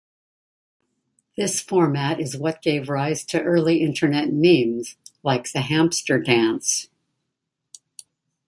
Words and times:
This 1.37 1.61
format 1.61 2.19
is 2.19 2.35
what 2.35 2.63
gave 2.63 2.89
rise 2.89 3.23
to 3.25 3.43
early 3.43 3.83
internet 3.83 4.29
memes, 4.31 4.95
like 5.21 5.51
the 5.51 5.59
Hampster 5.59 6.17
Dance. 6.25 6.89